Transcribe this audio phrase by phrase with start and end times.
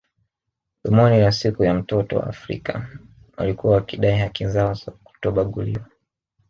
[0.83, 2.87] Dhumuni la siku ya mtoto wa Afrika
[3.37, 5.85] walikuwa wakidai haki zao za kutobaguliwa